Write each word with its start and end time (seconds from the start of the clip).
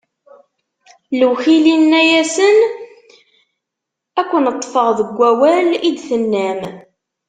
Lewkil 1.19 1.65
inna-asen: 1.75 2.57
Ad 4.19 4.25
ken-ṭṭfeɣ 4.29 4.87
deg 4.97 5.09
wawal 5.17 5.67
i 5.87 5.89
d-tennam! 5.95 6.61